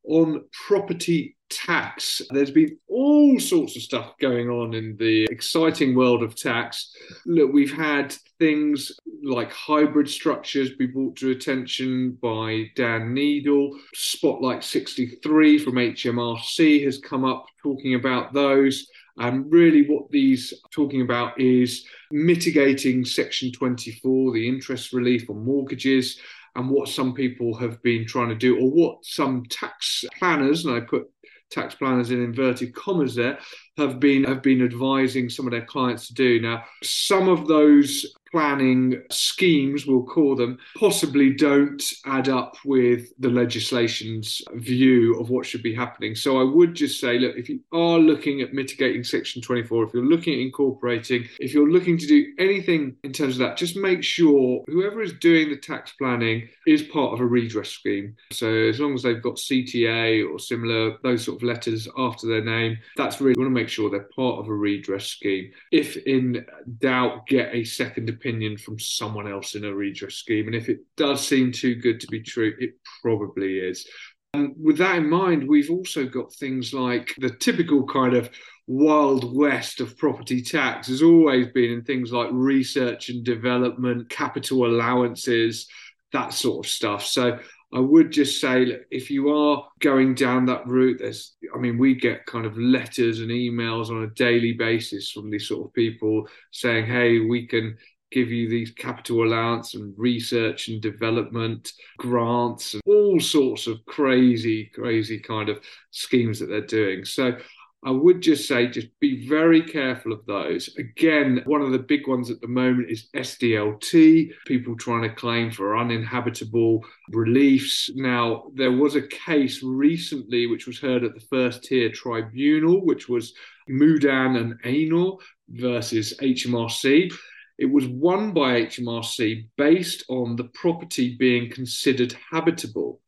on 0.08 0.44
property 0.66 1.36
tax. 1.50 2.20
There's 2.30 2.50
been 2.50 2.76
all 2.88 3.38
sorts 3.38 3.76
of 3.76 3.82
stuff 3.82 4.14
going 4.20 4.48
on 4.48 4.74
in 4.74 4.96
the 4.96 5.24
exciting 5.30 5.94
world 5.94 6.22
of 6.22 6.36
tax. 6.36 6.94
Look, 7.26 7.52
we've 7.52 7.72
had 7.72 8.14
things 8.38 8.92
like 9.22 9.52
hybrid 9.52 10.08
structures 10.08 10.70
be 10.70 10.86
brought 10.86 11.16
to 11.16 11.30
attention 11.30 12.18
by 12.22 12.70
Dan 12.74 13.14
Neidle. 13.14 13.78
Spotlight 13.94 14.64
63 14.64 15.58
from 15.58 15.74
HMRC 15.74 16.84
has 16.84 16.98
come 16.98 17.24
up 17.24 17.46
talking 17.62 17.94
about 17.94 18.32
those. 18.32 18.86
And 19.20 19.50
really, 19.50 19.82
what 19.88 20.10
these 20.10 20.54
talking 20.70 21.02
about 21.02 21.40
is 21.40 21.84
mitigating 22.12 23.04
Section 23.04 23.50
24, 23.50 24.32
the 24.32 24.48
interest 24.48 24.92
relief 24.92 25.28
on 25.28 25.44
mortgages, 25.44 26.20
and 26.58 26.68
what 26.68 26.88
some 26.88 27.14
people 27.14 27.54
have 27.54 27.80
been 27.82 28.04
trying 28.04 28.28
to 28.28 28.34
do, 28.34 28.58
or 28.58 28.70
what 28.70 28.98
some 29.04 29.44
tax 29.48 30.04
planners, 30.18 30.64
and 30.64 30.74
I 30.74 30.80
put 30.80 31.08
tax 31.50 31.74
planners 31.74 32.10
in 32.10 32.22
inverted 32.22 32.74
commas 32.74 33.14
there 33.14 33.38
have 33.78 33.98
been 33.98 34.24
have 34.24 34.42
been 34.42 34.62
advising 34.62 35.30
some 35.30 35.46
of 35.46 35.52
their 35.52 35.64
clients 35.64 36.08
to 36.08 36.14
do. 36.14 36.40
Now 36.40 36.64
some 36.82 37.28
of 37.28 37.46
those 37.46 38.14
planning 38.30 39.02
schemes, 39.10 39.86
we'll 39.86 40.02
call 40.02 40.36
them, 40.36 40.58
possibly 40.76 41.32
don't 41.34 41.82
add 42.06 42.28
up 42.28 42.56
with 42.64 43.12
the 43.18 43.28
legislation's 43.28 44.42
view 44.54 45.18
of 45.18 45.30
what 45.30 45.46
should 45.46 45.62
be 45.62 45.74
happening. 45.74 46.14
So 46.14 46.40
I 46.40 46.44
would 46.44 46.74
just 46.74 47.00
say, 47.00 47.18
look, 47.18 47.36
if 47.36 47.48
you 47.48 47.60
are 47.72 47.98
looking 47.98 48.40
at 48.40 48.52
mitigating 48.52 49.04
Section 49.04 49.42
24, 49.42 49.84
if 49.84 49.94
you're 49.94 50.04
looking 50.04 50.34
at 50.34 50.40
incorporating, 50.40 51.28
if 51.38 51.54
you're 51.54 51.70
looking 51.70 51.98
to 51.98 52.06
do 52.06 52.32
anything 52.38 52.96
in 53.04 53.12
terms 53.12 53.34
of 53.34 53.40
that, 53.40 53.56
just 53.56 53.76
make 53.76 54.02
sure 54.02 54.64
whoever 54.66 55.02
is 55.02 55.12
doing 55.14 55.48
the 55.48 55.56
tax 55.56 55.92
planning 55.98 56.48
is 56.66 56.82
part 56.82 57.12
of 57.12 57.20
a 57.20 57.26
redress 57.26 57.70
scheme. 57.70 58.14
So 58.32 58.52
as 58.52 58.80
long 58.80 58.94
as 58.94 59.02
they've 59.02 59.22
got 59.22 59.36
CTA 59.36 60.30
or 60.30 60.38
similar, 60.38 60.96
those 61.02 61.24
sort 61.24 61.38
of 61.38 61.42
letters 61.42 61.88
after 61.96 62.26
their 62.26 62.44
name, 62.44 62.78
that's 62.96 63.20
really, 63.20 63.38
want 63.38 63.46
to 63.46 63.54
make 63.54 63.68
sure 63.68 63.88
they're 63.88 64.08
part 64.14 64.38
of 64.38 64.48
a 64.48 64.54
redress 64.54 65.06
scheme. 65.06 65.52
If 65.70 65.96
in 65.98 66.44
doubt, 66.78 67.26
get 67.26 67.54
a 67.54 67.64
second 67.64 68.08
opinion 68.18 68.56
from 68.56 68.78
someone 68.78 69.28
else 69.28 69.54
in 69.54 69.64
a 69.64 69.74
redress 69.74 70.14
scheme. 70.14 70.46
And 70.46 70.56
if 70.56 70.68
it 70.68 70.80
does 70.96 71.26
seem 71.26 71.52
too 71.52 71.76
good 71.76 72.00
to 72.00 72.06
be 72.08 72.20
true, 72.20 72.54
it 72.58 72.72
probably 73.02 73.58
is. 73.58 73.86
And 74.34 74.54
with 74.60 74.78
that 74.78 74.96
in 74.96 75.08
mind, 75.08 75.48
we've 75.48 75.70
also 75.70 76.06
got 76.06 76.34
things 76.34 76.74
like 76.74 77.14
the 77.18 77.30
typical 77.30 77.86
kind 77.86 78.14
of 78.14 78.30
wild 78.66 79.34
west 79.34 79.80
of 79.80 79.96
property 79.96 80.42
tax 80.42 80.88
has 80.88 81.02
always 81.02 81.48
been 81.48 81.70
in 81.70 81.82
things 81.82 82.12
like 82.12 82.28
research 82.32 83.08
and 83.08 83.24
development, 83.24 84.10
capital 84.10 84.66
allowances, 84.66 85.66
that 86.12 86.34
sort 86.34 86.66
of 86.66 86.70
stuff. 86.70 87.06
So 87.06 87.38
I 87.72 87.80
would 87.80 88.10
just 88.10 88.40
say, 88.40 88.64
look, 88.64 88.82
if 88.90 89.10
you 89.10 89.30
are 89.30 89.66
going 89.80 90.14
down 90.14 90.46
that 90.46 90.66
route, 90.66 90.98
there's, 91.00 91.36
I 91.54 91.58
mean, 91.58 91.78
we 91.78 91.94
get 91.94 92.26
kind 92.26 92.46
of 92.46 92.56
letters 92.56 93.20
and 93.20 93.30
emails 93.30 93.90
on 93.90 94.02
a 94.02 94.14
daily 94.14 94.52
basis 94.52 95.10
from 95.10 95.30
these 95.30 95.48
sort 95.48 95.66
of 95.66 95.74
people 95.74 96.28
saying, 96.50 96.86
hey, 96.86 97.20
we 97.20 97.46
can 97.46 97.76
give 98.10 98.30
you 98.30 98.48
these 98.48 98.70
capital 98.70 99.24
allowance 99.24 99.74
and 99.74 99.94
research 99.96 100.68
and 100.68 100.80
development 100.80 101.72
grants 101.98 102.74
and 102.74 102.82
all 102.86 103.20
sorts 103.20 103.66
of 103.66 103.84
crazy, 103.86 104.70
crazy 104.74 105.18
kind 105.18 105.48
of 105.48 105.60
schemes 105.90 106.38
that 106.38 106.46
they're 106.46 106.60
doing. 106.62 107.04
So 107.04 107.36
I 107.84 107.92
would 107.92 108.20
just 108.20 108.48
say 108.48 108.66
just 108.66 108.88
be 108.98 109.28
very 109.28 109.62
careful 109.62 110.12
of 110.12 110.26
those. 110.26 110.68
Again, 110.78 111.42
one 111.46 111.62
of 111.62 111.70
the 111.70 111.78
big 111.78 112.08
ones 112.08 112.28
at 112.28 112.40
the 112.40 112.48
moment 112.48 112.90
is 112.90 113.08
SDLT, 113.14 114.30
people 114.46 114.76
trying 114.76 115.02
to 115.02 115.14
claim 115.14 115.52
for 115.52 115.78
uninhabitable 115.78 116.84
reliefs. 117.10 117.88
Now, 117.94 118.50
there 118.54 118.72
was 118.72 118.96
a 118.96 119.06
case 119.06 119.62
recently 119.62 120.48
which 120.48 120.66
was 120.66 120.80
heard 120.80 121.04
at 121.04 121.14
the 121.14 121.26
first 121.30 121.62
tier 121.64 121.90
tribunal, 121.90 122.84
which 122.84 123.08
was 123.08 123.32
Mudan 123.70 124.40
and 124.40 124.60
Anor 124.62 125.18
versus 125.50 126.14
HMRC. 126.20 127.12
It 127.58 127.66
was 127.66 127.86
won 127.88 128.32
by 128.32 128.62
HMRC 128.62 129.48
based 129.56 130.04
on 130.08 130.36
the 130.36 130.44
property 130.44 131.16
being 131.16 131.50
considered 131.50 132.14
habitable. 132.30 133.00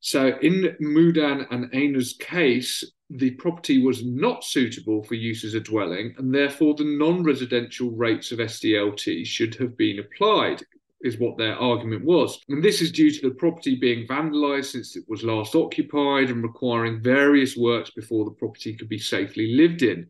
So, 0.00 0.38
in 0.40 0.76
Mudan 0.80 1.46
and 1.50 1.74
Anor's 1.74 2.14
case, 2.20 2.84
the 3.10 3.30
property 3.32 3.82
was 3.82 4.04
not 4.04 4.44
suitable 4.44 5.02
for 5.02 5.14
use 5.14 5.44
as 5.44 5.54
a 5.54 5.60
dwelling, 5.60 6.14
and 6.18 6.32
therefore 6.32 6.74
the 6.74 6.84
non 6.84 7.24
residential 7.24 7.90
rates 7.90 8.30
of 8.30 8.38
SDLT 8.38 9.26
should 9.26 9.54
have 9.56 9.76
been 9.76 9.98
applied, 9.98 10.62
is 11.02 11.18
what 11.18 11.36
their 11.36 11.56
argument 11.56 12.04
was. 12.04 12.40
And 12.48 12.62
this 12.62 12.80
is 12.80 12.92
due 12.92 13.10
to 13.10 13.28
the 13.28 13.34
property 13.34 13.74
being 13.74 14.06
vandalised 14.06 14.72
since 14.72 14.96
it 14.96 15.04
was 15.08 15.22
last 15.22 15.54
occupied 15.54 16.30
and 16.30 16.42
requiring 16.42 17.02
various 17.02 17.56
works 17.56 17.90
before 17.90 18.24
the 18.24 18.30
property 18.32 18.74
could 18.74 18.88
be 18.88 18.98
safely 18.98 19.54
lived 19.54 19.82
in. 19.82 20.08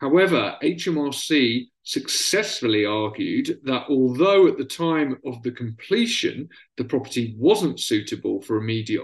However, 0.00 0.56
HMRC 0.62 1.66
successfully 1.82 2.86
argued 2.86 3.60
that 3.64 3.84
although 3.90 4.46
at 4.46 4.56
the 4.56 4.64
time 4.64 5.18
of 5.26 5.42
the 5.42 5.50
completion 5.50 6.48
the 6.78 6.84
property 6.84 7.34
wasn't 7.38 7.80
suitable 7.80 8.40
for 8.40 8.56
immediate 8.56 9.02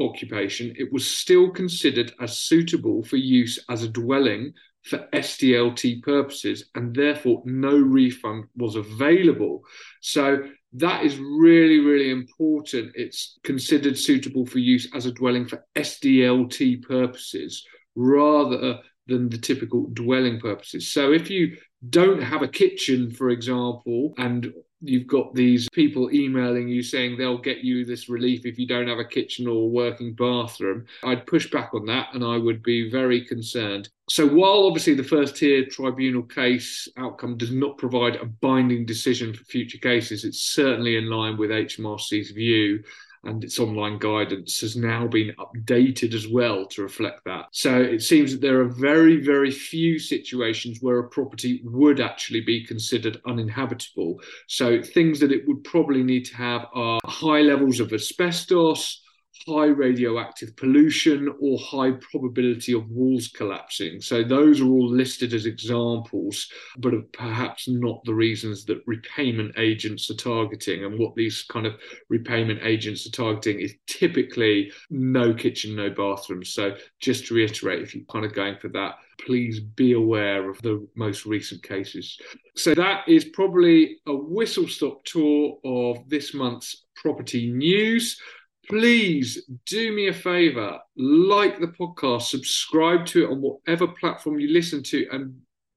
occupation, 0.00 0.74
it 0.78 0.90
was 0.90 1.06
still 1.06 1.50
considered 1.50 2.12
as 2.20 2.38
suitable 2.38 3.02
for 3.02 3.16
use 3.16 3.62
as 3.68 3.82
a 3.82 3.88
dwelling 3.88 4.54
for 4.84 5.06
SDLT 5.12 6.02
purposes, 6.02 6.64
and 6.74 6.94
therefore 6.94 7.42
no 7.44 7.76
refund 7.76 8.44
was 8.56 8.74
available. 8.74 9.62
So 10.00 10.48
that 10.72 11.04
is 11.04 11.18
really, 11.18 11.78
really 11.78 12.10
important. 12.10 12.92
It's 12.94 13.38
considered 13.44 13.98
suitable 13.98 14.46
for 14.46 14.58
use 14.58 14.88
as 14.94 15.04
a 15.04 15.12
dwelling 15.12 15.46
for 15.46 15.64
SDLT 15.76 16.82
purposes 16.82 17.64
rather 17.94 18.80
than 19.06 19.28
the 19.28 19.38
typical 19.38 19.88
dwelling 19.88 20.40
purposes. 20.40 20.88
So 20.88 21.12
if 21.12 21.30
you 21.30 21.56
don't 21.90 22.22
have 22.22 22.42
a 22.42 22.48
kitchen, 22.48 23.10
for 23.10 23.30
example, 23.30 24.14
and 24.18 24.52
you've 24.82 25.06
got 25.06 25.34
these 25.34 25.68
people 25.70 26.12
emailing 26.12 26.68
you 26.68 26.82
saying 26.82 27.16
they'll 27.16 27.38
get 27.38 27.58
you 27.58 27.84
this 27.84 28.08
relief 28.08 28.44
if 28.44 28.58
you 28.58 28.66
don't 28.66 28.88
have 28.88 28.98
a 28.98 29.04
kitchen 29.04 29.46
or 29.46 29.62
a 29.62 29.66
working 29.66 30.12
bathroom, 30.12 30.84
I'd 31.04 31.26
push 31.26 31.50
back 31.50 31.72
on 31.72 31.86
that 31.86 32.08
and 32.14 32.24
I 32.24 32.36
would 32.36 32.62
be 32.62 32.90
very 32.90 33.24
concerned. 33.24 33.88
So, 34.10 34.26
while 34.26 34.66
obviously 34.66 34.94
the 34.94 35.04
first 35.04 35.36
tier 35.36 35.64
tribunal 35.66 36.24
case 36.24 36.88
outcome 36.96 37.36
does 37.36 37.52
not 37.52 37.78
provide 37.78 38.16
a 38.16 38.26
binding 38.26 38.84
decision 38.84 39.32
for 39.32 39.44
future 39.44 39.78
cases, 39.78 40.24
it's 40.24 40.40
certainly 40.40 40.96
in 40.96 41.08
line 41.08 41.36
with 41.36 41.50
HMRC's 41.50 42.32
view 42.32 42.82
and 43.24 43.44
its 43.44 43.58
online 43.58 43.98
guidance 43.98 44.60
has 44.60 44.76
now 44.76 45.06
been 45.06 45.34
updated 45.38 46.14
as 46.14 46.26
well 46.28 46.66
to 46.66 46.82
reflect 46.82 47.24
that. 47.24 47.46
So 47.52 47.80
it 47.80 48.02
seems 48.02 48.32
that 48.32 48.40
there 48.40 48.60
are 48.60 48.68
very, 48.68 49.16
very 49.20 49.50
few 49.50 49.98
situations 49.98 50.78
where 50.80 50.98
a 50.98 51.08
property 51.08 51.60
would 51.64 52.00
actually 52.00 52.40
be 52.40 52.66
considered 52.66 53.20
uninhabitable. 53.26 54.20
So 54.48 54.82
things 54.82 55.20
that 55.20 55.32
it 55.32 55.46
would 55.46 55.62
probably 55.64 56.02
need 56.02 56.24
to 56.26 56.36
have 56.36 56.66
are 56.74 57.00
high 57.04 57.42
levels 57.42 57.80
of 57.80 57.92
asbestos, 57.92 59.01
high 59.46 59.66
radioactive 59.66 60.56
pollution 60.56 61.34
or 61.40 61.58
high 61.58 61.92
probability 61.92 62.72
of 62.72 62.88
walls 62.90 63.28
collapsing. 63.28 64.00
So 64.00 64.22
those 64.22 64.60
are 64.60 64.66
all 64.66 64.88
listed 64.88 65.34
as 65.34 65.46
examples, 65.46 66.48
but 66.78 66.94
perhaps 67.12 67.68
not 67.68 68.04
the 68.04 68.14
reasons 68.14 68.64
that 68.66 68.82
repayment 68.86 69.58
agents 69.58 70.10
are 70.10 70.16
targeting. 70.16 70.84
And 70.84 70.98
what 70.98 71.14
these 71.14 71.44
kind 71.48 71.66
of 71.66 71.74
repayment 72.08 72.60
agents 72.62 73.06
are 73.06 73.10
targeting 73.10 73.60
is 73.60 73.74
typically 73.86 74.72
no 74.90 75.34
kitchen, 75.34 75.74
no 75.74 75.90
bathroom. 75.90 76.44
So 76.44 76.76
just 77.00 77.26
to 77.26 77.34
reiterate, 77.34 77.82
if 77.82 77.94
you're 77.94 78.04
kind 78.04 78.24
of 78.24 78.34
going 78.34 78.58
for 78.58 78.68
that, 78.68 78.96
please 79.24 79.60
be 79.60 79.92
aware 79.92 80.50
of 80.50 80.60
the 80.62 80.86
most 80.94 81.26
recent 81.26 81.62
cases. 81.62 82.18
So 82.56 82.74
that 82.74 83.08
is 83.08 83.26
probably 83.26 83.98
a 84.06 84.14
whistle 84.14 84.68
stop 84.68 85.04
tour 85.04 85.58
of 85.64 86.08
this 86.08 86.34
month's 86.34 86.84
property 86.96 87.50
news 87.50 88.20
please 88.68 89.44
do 89.66 89.92
me 89.92 90.08
a 90.08 90.12
favor 90.12 90.78
like 90.96 91.58
the 91.60 91.66
podcast 91.66 92.22
subscribe 92.22 93.04
to 93.04 93.24
it 93.24 93.30
on 93.30 93.40
whatever 93.40 93.86
platform 93.88 94.38
you 94.38 94.48
listen 94.52 94.82
to 94.82 95.06
and 95.12 95.34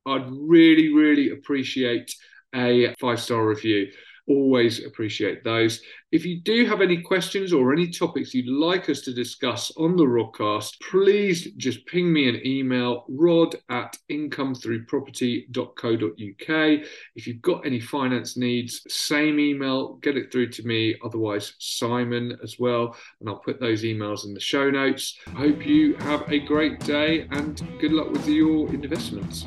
i'd 0.08 0.28
really 0.30 0.94
really 0.94 1.32
appreciate 1.32 2.14
a 2.56 2.94
five 3.00 3.20
star 3.20 3.46
review 3.46 3.92
Always 4.28 4.84
appreciate 4.84 5.44
those. 5.44 5.82
If 6.12 6.26
you 6.26 6.42
do 6.42 6.66
have 6.66 6.82
any 6.82 7.00
questions 7.02 7.54
or 7.54 7.72
any 7.72 7.92
topics 7.92 8.34
you'd 8.34 8.48
like 8.48 8.90
us 8.90 9.02
to 9.02 9.14
discuss 9.14 9.72
on 9.78 9.96
the 9.96 10.06
Rodcast, 10.06 10.72
please 10.90 11.52
just 11.58 11.86
ping 11.86 12.12
me 12.12 12.28
an 12.30 12.42
email, 12.44 13.06
rod 13.08 13.56
at 13.70 13.96
incomethroughproperty.co.uk. 14.12 16.86
If 17.16 17.28
you've 17.28 17.42
got 17.42 17.66
any 17.66 17.80
finance 17.80 18.36
needs, 18.36 18.82
same 18.88 19.40
email, 19.40 19.98
get 19.98 20.18
it 20.18 20.32
through 20.32 20.50
to 20.52 20.64
me. 20.64 20.96
Otherwise, 21.04 21.54
Simon 21.60 22.36
as 22.42 22.58
well. 22.58 22.96
And 23.20 23.30
I'll 23.30 23.40
put 23.40 23.60
those 23.60 23.84
emails 23.84 24.26
in 24.26 24.34
the 24.34 24.40
show 24.40 24.72
notes. 24.72 25.20
I 25.28 25.32
hope 25.32 25.68
you 25.68 25.96
have 25.98 26.32
a 26.32 26.40
great 26.40 26.80
day 26.80 27.28
and 27.30 27.62
good 27.80 27.92
luck 27.92 28.10
with 28.10 28.28
your 28.28 28.74
investments. 28.74 29.46